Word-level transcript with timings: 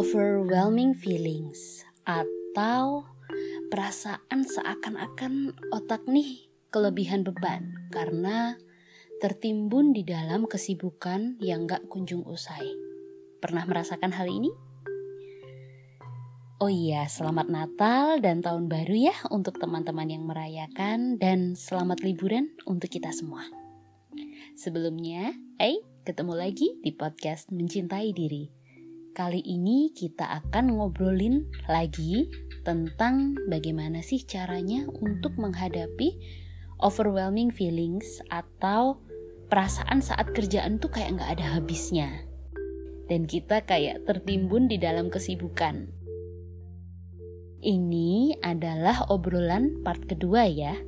overwhelming 0.00 0.96
feelings 0.96 1.84
atau 2.08 3.04
perasaan 3.68 4.48
seakan-akan 4.48 5.52
otak 5.76 6.08
nih 6.08 6.48
kelebihan 6.72 7.20
beban 7.20 7.76
karena 7.92 8.56
tertimbun 9.20 9.92
di 9.92 10.00
dalam 10.00 10.48
kesibukan 10.48 11.36
yang 11.44 11.68
gak 11.68 11.84
kunjung 11.92 12.24
usai. 12.24 12.64
Pernah 13.44 13.68
merasakan 13.68 14.16
hal 14.16 14.24
ini? 14.32 14.48
Oh 16.64 16.72
iya, 16.72 17.04
selamat 17.04 17.52
Natal 17.52 18.24
dan 18.24 18.40
Tahun 18.40 18.72
Baru 18.72 18.96
ya 18.96 19.12
untuk 19.28 19.60
teman-teman 19.60 20.08
yang 20.08 20.24
merayakan 20.24 21.20
dan 21.20 21.52
selamat 21.52 22.00
liburan 22.00 22.56
untuk 22.64 22.88
kita 22.88 23.12
semua. 23.12 23.44
Sebelumnya, 24.56 25.36
eh, 25.60 25.76
ketemu 26.08 26.40
lagi 26.40 26.72
di 26.80 26.88
podcast 26.88 27.52
Mencintai 27.52 28.16
Diri 28.16 28.59
Kali 29.10 29.42
ini 29.42 29.90
kita 29.90 30.22
akan 30.38 30.78
ngobrolin 30.78 31.50
lagi 31.66 32.30
tentang 32.62 33.34
bagaimana 33.50 34.06
sih 34.06 34.22
caranya 34.22 34.86
untuk 34.86 35.34
menghadapi 35.34 36.14
overwhelming 36.78 37.50
feelings 37.50 38.22
atau 38.30 39.02
perasaan 39.50 39.98
saat 39.98 40.30
kerjaan 40.30 40.78
tuh 40.78 40.94
kayak 40.94 41.18
nggak 41.18 41.30
ada 41.42 41.46
habisnya. 41.58 42.22
Dan 43.10 43.26
kita 43.26 43.66
kayak 43.66 44.06
tertimbun 44.06 44.70
di 44.70 44.78
dalam 44.78 45.10
kesibukan. 45.10 45.90
Ini 47.66 48.38
adalah 48.46 49.10
obrolan 49.10 49.82
part 49.82 50.06
kedua 50.06 50.46
ya. 50.46 50.78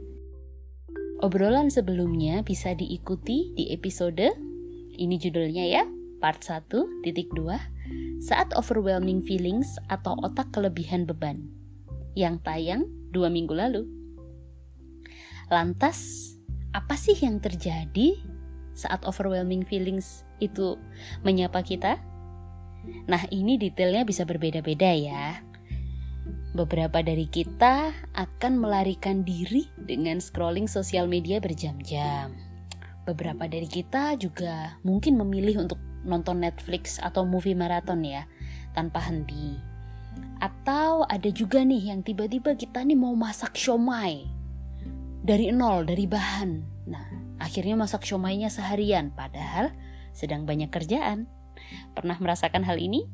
Obrolan 1.26 1.74
sebelumnya 1.74 2.46
bisa 2.46 2.70
diikuti 2.78 3.50
di 3.58 3.74
episode 3.74 4.30
ini 4.94 5.18
judulnya 5.18 5.66
ya, 5.66 5.82
part 6.22 6.38
1.2 6.46 7.02
saat 8.22 8.54
overwhelming 8.54 9.20
feelings 9.22 9.78
atau 9.90 10.14
otak 10.22 10.50
kelebihan 10.54 11.02
beban 11.02 11.50
yang 12.14 12.38
tayang 12.44 12.86
dua 13.10 13.28
minggu 13.32 13.52
lalu. 13.52 13.82
Lantas, 15.50 16.32
apa 16.72 16.96
sih 16.96 17.18
yang 17.18 17.42
terjadi 17.42 18.16
saat 18.72 19.04
overwhelming 19.04 19.66
feelings 19.66 20.24
itu 20.40 20.80
menyapa 21.26 21.60
kita? 21.60 22.00
Nah, 23.10 23.22
ini 23.30 23.60
detailnya 23.60 24.06
bisa 24.06 24.24
berbeda-beda 24.24 24.90
ya. 24.94 25.42
Beberapa 26.52 27.00
dari 27.00 27.26
kita 27.26 27.90
akan 28.12 28.52
melarikan 28.60 29.24
diri 29.24 29.66
dengan 29.76 30.20
scrolling 30.20 30.68
sosial 30.68 31.08
media 31.08 31.40
berjam-jam. 31.40 32.36
Beberapa 33.02 33.50
dari 33.50 33.66
kita 33.66 34.14
juga 34.14 34.78
mungkin 34.86 35.18
memilih 35.18 35.66
untuk 35.66 35.81
nonton 36.02 36.42
Netflix 36.42 36.98
atau 36.98 37.26
movie 37.26 37.56
marathon 37.56 38.02
ya 38.02 38.26
tanpa 38.74 39.02
henti. 39.06 39.58
Atau 40.42 41.06
ada 41.06 41.30
juga 41.30 41.62
nih 41.62 41.94
yang 41.94 42.00
tiba-tiba 42.02 42.58
kita 42.58 42.82
nih 42.82 42.98
mau 42.98 43.14
masak 43.14 43.54
siomay 43.54 44.26
dari 45.22 45.54
nol 45.54 45.86
dari 45.86 46.04
bahan. 46.10 46.50
Nah, 46.90 47.06
akhirnya 47.38 47.78
masak 47.78 48.02
siomaynya 48.02 48.50
seharian 48.50 49.14
padahal 49.14 49.70
sedang 50.10 50.44
banyak 50.44 50.68
kerjaan. 50.68 51.30
Pernah 51.94 52.18
merasakan 52.18 52.66
hal 52.66 52.82
ini? 52.82 53.06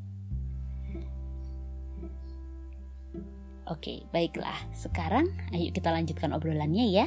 Oke, 3.69 4.09
baiklah. 4.09 4.57
Sekarang 4.73 5.29
ayo 5.53 5.69
kita 5.69 5.93
lanjutkan 5.93 6.33
obrolannya 6.33 6.89
ya. 6.89 7.07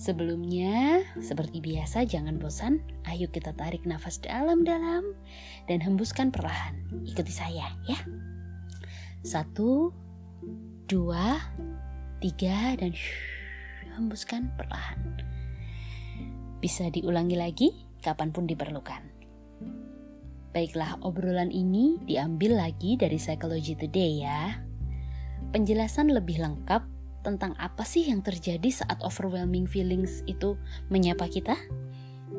Sebelumnya, 0.00 1.04
seperti 1.20 1.60
biasa 1.60 2.08
jangan 2.08 2.40
bosan, 2.40 2.80
ayo 3.04 3.28
kita 3.28 3.52
tarik 3.52 3.84
nafas 3.84 4.16
dalam-dalam 4.16 5.04
dan 5.68 5.78
hembuskan 5.84 6.32
perlahan. 6.32 6.72
Ikuti 7.04 7.28
saya 7.28 7.68
ya. 7.84 8.00
Satu, 9.20 9.92
dua, 10.88 11.36
tiga, 12.24 12.80
dan 12.80 12.96
hembuskan 13.92 14.48
perlahan. 14.56 15.20
Bisa 16.64 16.88
diulangi 16.88 17.36
lagi 17.36 17.68
kapan 18.00 18.32
pun 18.32 18.48
diperlukan. 18.48 19.04
Baiklah, 20.56 20.96
obrolan 21.04 21.52
ini 21.52 22.00
diambil 22.08 22.56
lagi 22.56 22.96
dari 22.96 23.20
Psychology 23.20 23.76
Today 23.76 24.24
ya. 24.24 24.64
Penjelasan 25.52 26.08
lebih 26.08 26.40
lengkap 26.40 26.88
tentang 27.20 27.54
apa 27.60 27.84
sih 27.84 28.08
yang 28.08 28.24
terjadi 28.24 28.68
saat 28.72 29.00
overwhelming 29.04 29.68
feelings 29.68 30.24
itu 30.24 30.56
menyapa 30.88 31.28
kita? 31.28 31.56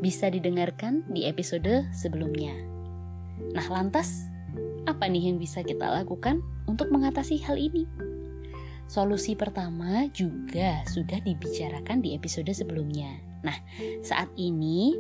Bisa 0.02 0.28
didengarkan 0.34 1.06
di 1.10 1.30
episode 1.30 1.86
sebelumnya. 1.94 2.54
Nah, 3.54 3.66
lantas 3.70 4.28
apa 4.90 5.06
nih 5.06 5.32
yang 5.32 5.38
bisa 5.38 5.62
kita 5.62 5.86
lakukan 5.88 6.42
untuk 6.66 6.90
mengatasi 6.90 7.38
hal 7.46 7.58
ini? 7.58 7.86
Solusi 8.92 9.40
pertama 9.40 10.10
juga 10.12 10.84
sudah 10.90 11.24
dibicarakan 11.24 12.04
di 12.04 12.12
episode 12.12 12.52
sebelumnya. 12.52 13.24
Nah, 13.46 13.56
saat 14.04 14.28
ini 14.36 14.92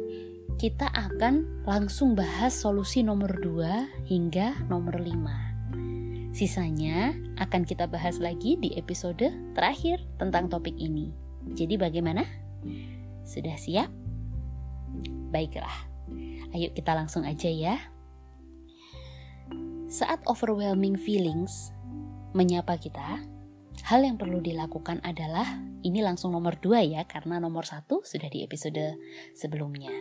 kita 0.55 0.87
akan 0.93 1.65
langsung 1.67 2.15
bahas 2.15 2.55
solusi 2.55 3.03
nomor 3.03 3.35
2 3.41 4.07
hingga 4.07 4.63
nomor 4.71 4.95
5. 4.95 5.50
Sisanya 6.31 7.11
akan 7.43 7.67
kita 7.67 7.91
bahas 7.91 8.15
lagi 8.15 8.55
di 8.55 8.71
episode 8.79 9.27
terakhir 9.51 9.99
tentang 10.15 10.47
topik 10.47 10.73
ini. 10.79 11.11
Jadi 11.51 11.75
bagaimana? 11.75 12.23
Sudah 13.27 13.59
siap? 13.59 13.91
Baiklah. 15.31 15.91
Ayo 16.55 16.71
kita 16.71 16.95
langsung 16.95 17.27
aja 17.27 17.51
ya. 17.51 17.75
Saat 19.91 20.23
overwhelming 20.23 20.95
feelings 20.95 21.75
menyapa 22.31 22.79
kita, 22.79 23.19
hal 23.83 23.99
yang 23.99 24.15
perlu 24.15 24.39
dilakukan 24.39 25.03
adalah 25.03 25.59
ini 25.83 25.99
langsung 25.99 26.31
nomor 26.31 26.55
dua 26.63 26.79
ya, 26.79 27.03
karena 27.03 27.43
nomor 27.43 27.67
satu 27.67 28.07
sudah 28.07 28.31
di 28.31 28.47
episode 28.47 28.95
sebelumnya. 29.35 29.91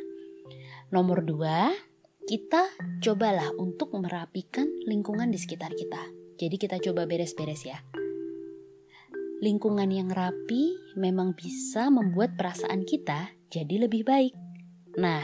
Nomor 0.94 1.26
dua, 1.26 1.74
kita 2.22 2.70
cobalah 3.02 3.50
untuk 3.58 3.90
merapikan 3.98 4.70
lingkungan 4.86 5.34
di 5.34 5.38
sekitar 5.42 5.74
kita. 5.74 6.19
Jadi 6.40 6.56
kita 6.56 6.80
coba 6.80 7.04
beres-beres 7.04 7.68
ya. 7.68 7.84
Lingkungan 9.44 9.92
yang 9.92 10.08
rapi 10.08 10.72
memang 10.96 11.36
bisa 11.36 11.92
membuat 11.92 12.32
perasaan 12.40 12.88
kita 12.88 13.36
jadi 13.52 13.84
lebih 13.84 14.08
baik. 14.08 14.32
Nah, 14.96 15.20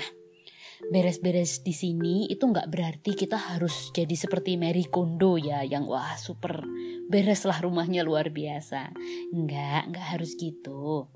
beres-beres 0.93 1.65
di 1.65 1.73
sini 1.73 2.29
itu 2.29 2.45
nggak 2.45 2.69
berarti 2.69 3.17
kita 3.17 3.57
harus 3.57 3.89
jadi 3.97 4.13
seperti 4.13 4.61
Mary 4.61 4.85
Kondo 4.85 5.41
ya, 5.41 5.65
yang 5.65 5.89
wah 5.89 6.21
super 6.21 6.69
beres 7.09 7.49
lah 7.49 7.65
rumahnya 7.65 8.05
luar 8.05 8.29
biasa. 8.29 8.93
Nggak, 9.33 9.97
nggak 9.97 10.07
harus 10.13 10.37
gitu. 10.37 11.09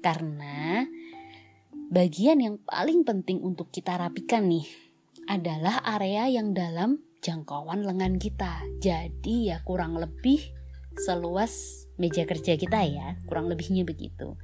Karena 0.00 0.80
bagian 1.92 2.40
yang 2.40 2.56
paling 2.64 3.04
penting 3.04 3.44
untuk 3.44 3.68
kita 3.68 4.00
rapikan 4.00 4.48
nih 4.48 4.64
adalah 5.28 5.84
area 5.84 6.24
yang 6.32 6.56
dalam 6.56 7.04
jangkauan 7.26 7.82
lengan 7.82 8.22
kita. 8.22 8.62
Jadi 8.78 9.50
ya 9.50 9.58
kurang 9.66 9.98
lebih 9.98 10.38
seluas 10.94 11.84
meja 11.98 12.22
kerja 12.22 12.54
kita 12.54 12.86
ya, 12.86 13.18
kurang 13.26 13.50
lebihnya 13.50 13.82
begitu. 13.82 14.38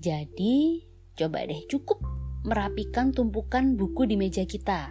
Jadi 0.00 0.88
coba 1.12 1.44
deh 1.44 1.60
cukup 1.68 2.00
merapikan 2.48 3.12
tumpukan 3.12 3.76
buku 3.76 4.08
di 4.08 4.16
meja 4.16 4.48
kita. 4.48 4.88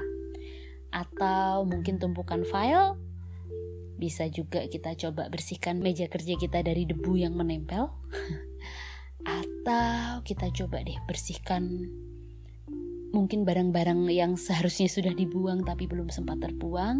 Atau 0.93 1.65
mungkin 1.65 1.97
tumpukan 1.97 2.45
file 2.45 2.93
bisa 3.97 4.29
juga 4.29 4.63
kita 4.69 4.95
coba 4.95 5.27
bersihkan 5.27 5.81
meja 5.81 6.07
kerja 6.07 6.38
kita 6.38 6.62
dari 6.62 6.85
debu 6.85 7.17
yang 7.17 7.33
menempel. 7.33 7.89
Atau 9.25 10.21
kita 10.23 10.53
coba 10.53 10.85
deh 10.85 10.95
bersihkan 11.09 11.89
mungkin 13.09 13.41
barang-barang 13.41 14.06
yang 14.13 14.38
seharusnya 14.38 14.85
sudah 14.85 15.13
dibuang 15.13 15.65
tapi 15.65 15.89
belum 15.89 16.13
sempat 16.13 16.41
terbuang. 16.45 16.97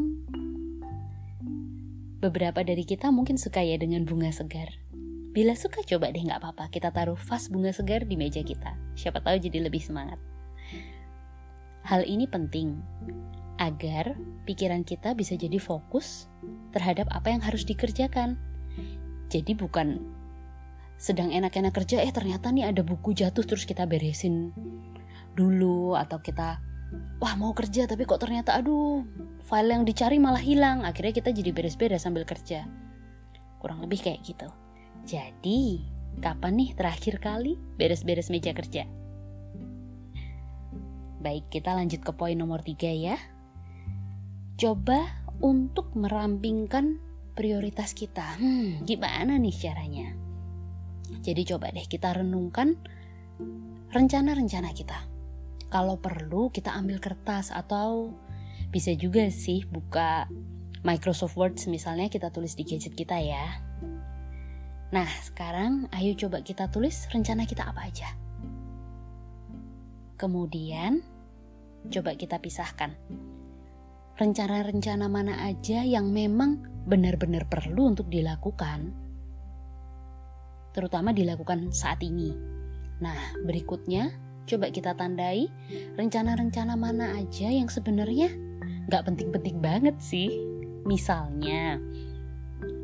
Beberapa 2.20 2.66
dari 2.66 2.84
kita 2.84 3.14
mungkin 3.14 3.40
suka 3.40 3.64
ya 3.64 3.80
dengan 3.80 4.04
bunga 4.04 4.34
segar. 4.34 4.76
Bila 5.30 5.54
suka 5.56 5.86
coba 5.86 6.10
deh 6.10 6.26
nggak 6.26 6.42
apa-apa, 6.42 6.68
kita 6.74 6.90
taruh 6.92 7.16
vas 7.16 7.48
bunga 7.48 7.72
segar 7.72 8.04
di 8.04 8.20
meja 8.20 8.44
kita. 8.44 8.76
Siapa 8.98 9.22
tahu 9.24 9.40
jadi 9.40 9.70
lebih 9.70 9.80
semangat. 9.80 10.20
Hal 11.86 12.04
ini 12.04 12.28
penting 12.28 12.82
agar 13.62 14.18
pikiran 14.44 14.84
kita 14.84 15.16
bisa 15.16 15.38
jadi 15.38 15.62
fokus 15.62 16.28
terhadap 16.76 17.08
apa 17.14 17.32
yang 17.32 17.40
harus 17.46 17.64
dikerjakan. 17.64 18.36
Jadi 19.30 19.54
bukan 19.54 20.02
sedang 21.00 21.32
enak-enak 21.32 21.72
kerja, 21.72 22.04
eh 22.04 22.12
ternyata 22.12 22.52
nih 22.52 22.68
ada 22.68 22.84
buku 22.84 23.16
jatuh 23.16 23.46
terus 23.48 23.64
kita 23.64 23.88
beresin 23.88 24.52
dulu 25.34 25.98
atau 25.98 26.22
kita 26.22 26.62
wah 27.22 27.34
mau 27.38 27.54
kerja 27.54 27.86
tapi 27.86 28.06
kok 28.06 28.22
ternyata 28.22 28.58
aduh 28.58 29.06
file 29.46 29.74
yang 29.74 29.84
dicari 29.86 30.18
malah 30.18 30.42
hilang 30.42 30.86
akhirnya 30.86 31.14
kita 31.14 31.30
jadi 31.34 31.52
beres-beres 31.54 32.06
sambil 32.06 32.26
kerja 32.26 32.66
kurang 33.62 33.84
lebih 33.86 34.02
kayak 34.02 34.26
gitu 34.26 34.50
jadi 35.06 35.84
kapan 36.20 36.54
nih 36.58 36.70
terakhir 36.76 37.22
kali 37.22 37.56
beres-beres 37.78 38.34
meja 38.34 38.52
kerja 38.52 38.86
baik 41.20 41.52
kita 41.52 41.76
lanjut 41.76 42.02
ke 42.02 42.12
poin 42.16 42.36
nomor 42.36 42.64
tiga 42.64 42.90
ya 42.90 43.18
coba 44.60 45.20
untuk 45.40 45.96
merampingkan 45.96 47.00
prioritas 47.40 47.96
kita. 47.96 48.36
Hmm, 48.36 48.84
gimana 48.84 49.40
nih 49.40 49.56
caranya? 49.56 50.12
Jadi 51.24 51.42
coba 51.48 51.72
deh 51.72 51.88
kita 51.88 52.12
renungkan 52.12 52.76
rencana-rencana 53.96 54.76
kita. 54.76 55.00
Kalau 55.70 56.02
perlu 56.02 56.50
kita 56.50 56.74
ambil 56.74 56.98
kertas 56.98 57.54
atau 57.54 58.14
bisa 58.74 58.94
juga 58.98 59.30
sih 59.30 59.66
buka 59.70 60.26
Microsoft 60.82 61.38
Word 61.38 61.58
misalnya 61.70 62.10
kita 62.10 62.34
tulis 62.34 62.58
di 62.58 62.66
gadget 62.66 62.98
kita 62.98 63.18
ya. 63.22 63.62
Nah, 64.90 65.10
sekarang 65.22 65.86
ayo 65.94 66.18
coba 66.18 66.42
kita 66.42 66.66
tulis 66.74 67.06
rencana 67.14 67.46
kita 67.46 67.70
apa 67.70 67.86
aja. 67.86 68.10
Kemudian, 70.18 71.06
coba 71.94 72.18
kita 72.18 72.42
pisahkan. 72.42 72.98
Rencana-rencana 74.20 75.08
mana 75.08 75.48
aja 75.48 75.86
yang 75.86 76.12
memang 76.12 76.66
benar-benar 76.84 77.48
perlu 77.48 77.94
untuk 77.94 78.12
dilakukan, 78.12 78.92
terutama 80.76 81.16
dilakukan 81.16 81.72
saat 81.72 82.04
ini. 82.04 82.36
Nah, 83.00 83.16
berikutnya 83.48 84.12
coba 84.50 84.74
kita 84.74 84.98
tandai 84.98 85.46
rencana-rencana 85.94 86.74
mana 86.74 87.14
aja 87.22 87.54
yang 87.54 87.70
sebenarnya 87.70 88.34
nggak 88.90 89.06
penting-penting 89.06 89.62
banget 89.62 89.96
sih. 90.02 90.42
Misalnya, 90.90 91.78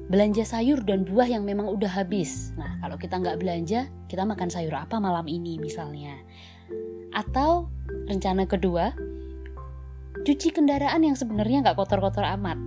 belanja 0.06 0.46
sayur 0.46 0.86
dan 0.86 1.02
buah 1.02 1.26
yang 1.26 1.42
memang 1.42 1.66
udah 1.66 1.90
habis. 1.90 2.54
Nah, 2.54 2.78
kalau 2.78 3.02
kita 3.02 3.18
nggak 3.18 3.42
belanja, 3.42 3.90
kita 4.06 4.22
makan 4.22 4.54
sayur 4.54 4.78
apa 4.78 5.02
malam 5.02 5.26
ini 5.26 5.58
misalnya. 5.58 6.14
Atau 7.10 7.74
rencana 8.06 8.46
kedua, 8.46 8.94
cuci 10.22 10.54
kendaraan 10.54 11.02
yang 11.02 11.18
sebenarnya 11.18 11.66
nggak 11.66 11.78
kotor-kotor 11.82 12.30
amat. 12.38 12.62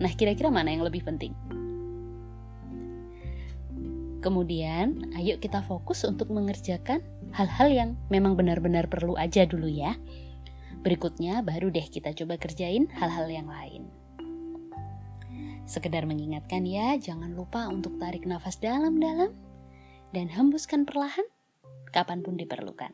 Nah, 0.00 0.12
kira-kira 0.16 0.48
mana 0.48 0.72
yang 0.72 0.88
lebih 0.88 1.04
penting? 1.04 1.36
Kemudian, 4.24 5.12
ayo 5.18 5.36
kita 5.42 5.60
fokus 5.66 6.06
untuk 6.06 6.30
mengerjakan 6.30 7.02
hal-hal 7.32 7.68
yang 7.72 7.90
memang 8.12 8.36
benar-benar 8.36 8.92
perlu 8.92 9.16
aja 9.16 9.48
dulu 9.48 9.68
ya. 9.68 9.96
Berikutnya, 10.82 11.40
baru 11.40 11.72
deh 11.72 11.86
kita 11.88 12.12
coba 12.12 12.36
kerjain 12.36 12.90
hal-hal 12.92 13.28
yang 13.30 13.48
lain. 13.48 13.88
Sekedar 15.64 16.04
mengingatkan 16.04 16.66
ya, 16.68 16.98
jangan 16.98 17.32
lupa 17.32 17.70
untuk 17.70 17.96
tarik 17.96 18.28
nafas 18.28 18.58
dalam-dalam 18.60 19.32
dan 20.12 20.26
hembuskan 20.28 20.84
perlahan 20.84 21.24
kapan 21.94 22.20
pun 22.20 22.36
diperlukan. 22.36 22.92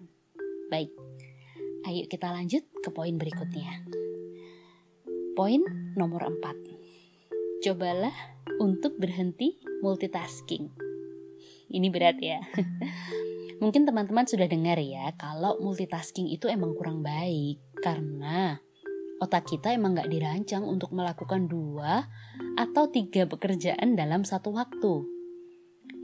Baik, 0.69 0.93
ayo 1.89 2.05
kita 2.07 2.29
lanjut 2.31 2.63
ke 2.85 2.91
poin 2.93 3.17
berikutnya. 3.17 3.89
Poin 5.35 5.63
nomor 5.97 6.29
4. 6.29 7.65
Cobalah 7.65 8.15
untuk 8.61 9.01
berhenti 9.01 9.59
multitasking. 9.81 10.71
Ini 11.73 11.89
berat 11.91 12.19
ya. 12.21 12.43
Mungkin 13.59 13.91
teman-teman 13.91 14.23
sudah 14.23 14.47
dengar 14.47 14.79
ya 14.79 15.11
kalau 15.19 15.59
multitasking 15.59 16.31
itu 16.31 16.47
emang 16.47 16.79
kurang 16.79 17.03
baik 17.03 17.59
karena 17.83 18.63
otak 19.19 19.51
kita 19.51 19.75
emang 19.75 19.99
gak 19.99 20.07
dirancang 20.07 20.63
untuk 20.63 20.95
melakukan 20.95 21.51
dua 21.51 22.07
atau 22.55 22.87
tiga 22.87 23.27
pekerjaan 23.27 23.99
dalam 23.99 24.23
satu 24.23 24.55
waktu. 24.55 25.03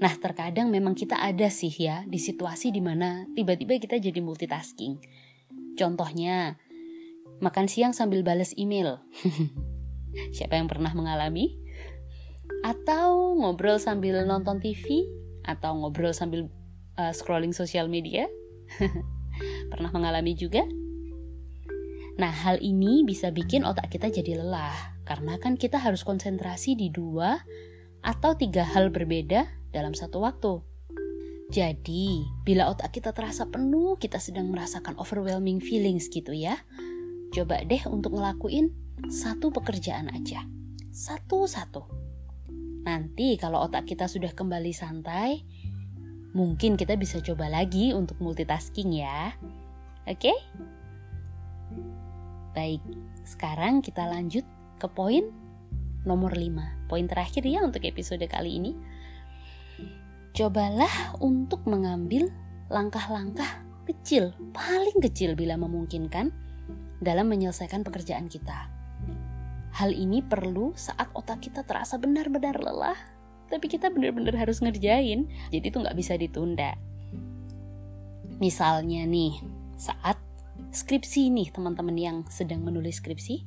Nah, 0.03 0.11
terkadang 0.19 0.75
memang 0.75 0.99
kita 0.99 1.15
ada 1.15 1.47
sih 1.47 1.71
ya 1.71 2.03
di 2.11 2.19
situasi 2.19 2.75
di 2.75 2.83
mana 2.83 3.23
tiba-tiba 3.39 3.79
kita 3.79 4.03
jadi 4.03 4.19
multitasking. 4.19 4.99
Contohnya, 5.79 6.59
makan 7.39 7.71
siang 7.71 7.95
sambil 7.95 8.27
bales 8.27 8.51
email. 8.59 8.99
Siapa 10.35 10.59
yang 10.59 10.67
pernah 10.67 10.91
mengalami? 10.91 11.55
Atau 12.67 13.39
ngobrol 13.39 13.79
sambil 13.79 14.27
nonton 14.27 14.59
TV? 14.59 15.07
Atau 15.47 15.79
ngobrol 15.79 16.11
sambil 16.11 16.51
uh, 16.99 17.13
scrolling 17.15 17.53
sosial 17.53 17.87
media? 17.87 18.27
pernah 19.71 19.91
mengalami 19.91 20.35
juga? 20.39 20.63
Nah, 22.15 22.31
hal 22.31 22.63
ini 22.63 23.03
bisa 23.03 23.35
bikin 23.35 23.67
otak 23.67 23.91
kita 23.91 24.07
jadi 24.07 24.39
lelah, 24.39 24.95
karena 25.03 25.35
kan 25.43 25.59
kita 25.59 25.83
harus 25.83 26.07
konsentrasi 26.07 26.79
di 26.79 26.87
dua 26.95 27.43
atau 28.07 28.39
tiga 28.39 28.63
hal 28.63 28.95
berbeda 28.95 29.51
dalam 29.75 29.99
satu 29.99 30.23
waktu. 30.23 30.63
Jadi, 31.51 32.23
bila 32.47 32.71
otak 32.71 32.95
kita 32.95 33.11
terasa 33.11 33.51
penuh, 33.51 33.99
kita 33.99 34.23
sedang 34.23 34.51
merasakan 34.55 34.95
overwhelming 34.97 35.59
feelings 35.59 36.07
gitu 36.07 36.31
ya. 36.31 36.63
Coba 37.35 37.67
deh 37.67 37.83
untuk 37.91 38.15
ngelakuin 38.15 38.71
satu 39.11 39.51
pekerjaan 39.51 40.11
aja. 40.15 40.47
Satu-satu. 40.95 41.91
Nanti 42.87 43.35
kalau 43.41 43.67
otak 43.67 43.91
kita 43.91 44.07
sudah 44.07 44.31
kembali 44.37 44.71
santai, 44.71 45.43
mungkin 46.35 46.75
kita 46.75 46.99
bisa 46.99 47.23
coba 47.23 47.47
lagi 47.47 47.95
untuk 47.95 48.19
multitasking 48.19 48.91
ya. 48.99 49.33
Oke? 50.05 50.29
Okay? 50.29 50.37
Baik, 52.55 52.83
sekarang 53.23 53.81
kita 53.81 54.05
lanjut 54.07 54.45
ke 54.77 54.87
poin 54.91 55.31
nomor 56.05 56.35
5. 56.35 56.91
Poin 56.91 57.07
terakhir 57.07 57.47
ya 57.47 57.63
untuk 57.63 57.83
episode 57.87 58.23
kali 58.27 58.59
ini. 58.61 58.73
Cobalah 60.35 61.15
untuk 61.23 61.63
mengambil 61.71 62.27
langkah-langkah 62.67 63.63
kecil, 63.87 64.35
paling 64.51 64.99
kecil 64.99 65.39
bila 65.39 65.55
memungkinkan 65.55 66.35
dalam 66.99 67.31
menyelesaikan 67.31 67.87
pekerjaan 67.87 68.27
kita. 68.27 68.67
Hal 69.75 69.91
ini 69.91 70.23
perlu 70.23 70.75
saat 70.75 71.11
otak 71.15 71.47
kita 71.51 71.67
terasa 71.67 71.99
benar-benar 71.99 72.59
lelah, 72.59 72.99
tapi 73.51 73.67
kita 73.69 73.93
benar-benar 73.93 74.35
harus 74.37 74.61
ngerjain, 74.65 75.29
jadi 75.53 75.67
itu 75.69 75.79
nggak 75.81 75.97
bisa 75.97 76.17
ditunda. 76.17 76.75
Misalnya 78.43 79.07
nih, 79.07 79.39
saat 79.79 80.19
skripsi 80.75 81.31
nih 81.31 81.55
teman-teman 81.55 81.95
yang 81.95 82.17
sedang 82.27 82.67
menulis 82.67 82.99
skripsi. 82.99 83.47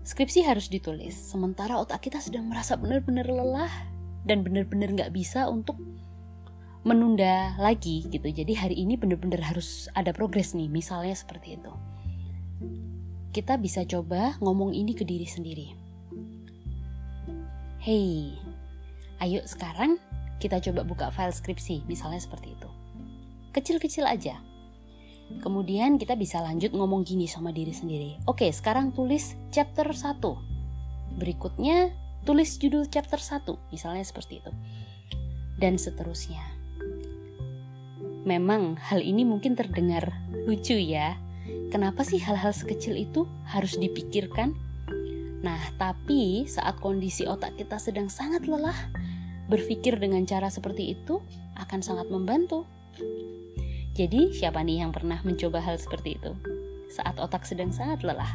Skripsi 0.00 0.46
harus 0.46 0.70
ditulis, 0.70 1.12
sementara 1.12 1.76
otak 1.76 2.08
kita 2.08 2.22
sedang 2.22 2.48
merasa 2.48 2.78
benar-benar 2.78 3.28
lelah 3.28 3.72
dan 4.24 4.40
benar-benar 4.46 4.94
nggak 4.96 5.12
bisa 5.12 5.50
untuk 5.50 5.76
menunda 6.86 7.52
lagi 7.60 8.08
gitu. 8.08 8.24
Jadi 8.24 8.56
hari 8.56 8.76
ini 8.80 8.96
benar-benar 8.96 9.44
harus 9.44 9.92
ada 9.92 10.16
progres 10.16 10.56
nih, 10.56 10.72
misalnya 10.72 11.12
seperti 11.12 11.60
itu. 11.60 11.72
Kita 13.30 13.60
bisa 13.60 13.84
coba 13.84 14.40
ngomong 14.40 14.72
ini 14.72 14.96
ke 14.96 15.04
diri 15.04 15.28
sendiri. 15.28 15.79
Hey, 17.80 18.36
ayo 19.24 19.40
sekarang 19.48 19.96
kita 20.36 20.60
coba 20.60 20.84
buka 20.84 21.06
file 21.08 21.32
skripsi, 21.32 21.88
misalnya 21.88 22.20
seperti 22.20 22.52
itu. 22.52 22.68
Kecil-kecil 23.56 24.04
aja, 24.04 24.36
Kemudian 25.38 25.94
kita 25.94 26.18
bisa 26.18 26.42
lanjut 26.42 26.74
ngomong 26.74 27.06
gini 27.06 27.30
sama 27.30 27.54
diri 27.54 27.70
sendiri. 27.70 28.18
Oke, 28.26 28.50
sekarang 28.50 28.90
tulis 28.90 29.38
chapter 29.54 29.86
1. 29.86 30.18
Berikutnya 31.22 31.94
tulis 32.26 32.58
judul 32.58 32.90
chapter 32.90 33.22
1, 33.22 33.46
misalnya 33.70 34.02
seperti 34.02 34.42
itu. 34.42 34.50
Dan 35.54 35.78
seterusnya. 35.78 36.42
Memang 38.26 38.74
hal 38.76 39.00
ini 39.00 39.22
mungkin 39.22 39.54
terdengar 39.54 40.10
lucu 40.50 40.74
ya. 40.74 41.14
Kenapa 41.70 42.02
sih 42.02 42.18
hal-hal 42.18 42.50
sekecil 42.50 42.98
itu 42.98 43.30
harus 43.46 43.78
dipikirkan? 43.78 44.52
Nah, 45.40 45.60
tapi 45.80 46.44
saat 46.44 46.76
kondisi 46.84 47.24
otak 47.24 47.56
kita 47.56 47.80
sedang 47.80 48.12
sangat 48.12 48.44
lelah, 48.44 48.76
berpikir 49.48 49.96
dengan 49.96 50.28
cara 50.28 50.52
seperti 50.52 50.92
itu 50.92 51.24
akan 51.56 51.80
sangat 51.80 52.12
membantu. 52.12 52.68
Jadi, 53.96 54.36
siapa 54.36 54.60
nih 54.60 54.84
yang 54.84 54.92
pernah 54.92 55.20
mencoba 55.24 55.64
hal 55.64 55.80
seperti 55.80 56.20
itu 56.20 56.32
saat 56.92 57.16
otak 57.16 57.48
sedang 57.48 57.72
sangat 57.72 58.04
lelah? 58.04 58.30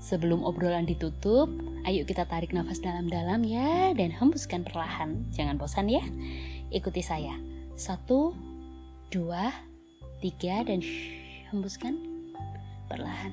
Sebelum 0.00 0.42
obrolan 0.42 0.90
ditutup, 0.90 1.46
ayo 1.86 2.02
kita 2.02 2.26
tarik 2.26 2.50
nafas 2.50 2.82
dalam-dalam 2.82 3.46
ya 3.46 3.94
dan 3.94 4.10
hembuskan 4.10 4.66
perlahan. 4.66 5.28
Jangan 5.30 5.54
bosan 5.54 5.86
ya. 5.86 6.02
Ikuti 6.74 6.98
saya. 6.98 7.36
Satu, 7.78 8.34
dua, 9.12 9.54
tiga, 10.18 10.66
dan 10.66 10.82
shh, 10.82 11.14
hembuskan 11.54 12.09
perlahan. 12.90 13.30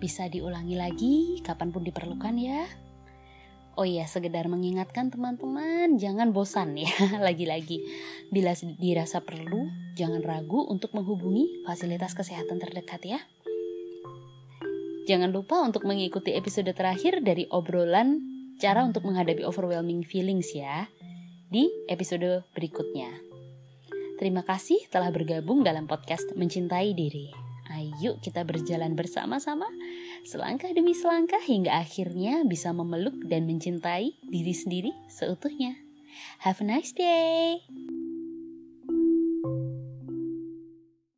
Bisa 0.00 0.24
diulangi 0.32 0.80
lagi 0.80 1.14
kapan 1.44 1.68
pun 1.68 1.84
diperlukan 1.84 2.34
ya. 2.40 2.64
Oh 3.78 3.86
iya, 3.86 4.10
sekedar 4.10 4.50
mengingatkan 4.50 5.12
teman-teman, 5.12 6.02
jangan 6.02 6.34
bosan 6.34 6.74
ya. 6.74 6.90
Lagi-lagi, 7.30 7.78
bila 8.26 8.50
dirasa 8.74 9.22
perlu, 9.22 9.70
jangan 9.94 10.18
ragu 10.26 10.66
untuk 10.66 10.90
menghubungi 10.98 11.62
fasilitas 11.62 12.10
kesehatan 12.18 12.58
terdekat 12.58 13.06
ya. 13.06 13.20
Jangan 15.06 15.30
lupa 15.30 15.62
untuk 15.62 15.86
mengikuti 15.86 16.34
episode 16.34 16.74
terakhir 16.74 17.22
dari 17.22 17.46
obrolan 17.54 18.18
cara 18.58 18.82
untuk 18.82 19.06
menghadapi 19.06 19.46
overwhelming 19.46 20.02
feelings 20.02 20.50
ya 20.50 20.90
di 21.48 21.70
episode 21.88 22.44
berikutnya. 22.52 23.08
Terima 24.18 24.42
kasih 24.42 24.90
telah 24.90 25.14
bergabung 25.14 25.62
dalam 25.62 25.86
podcast 25.86 26.34
Mencintai 26.34 26.92
Diri. 26.92 27.47
Ayo 27.78 28.18
kita 28.18 28.42
berjalan 28.42 28.98
bersama-sama 28.98 29.70
selangkah 30.26 30.74
demi 30.74 30.98
selangkah 30.98 31.38
hingga 31.38 31.78
akhirnya 31.78 32.42
bisa 32.42 32.74
memeluk 32.74 33.14
dan 33.30 33.46
mencintai 33.46 34.18
diri 34.26 34.54
sendiri 34.54 34.90
seutuhnya. 35.06 35.78
Have 36.42 36.58
a 36.58 36.66
nice 36.66 36.90
day. 36.90 37.62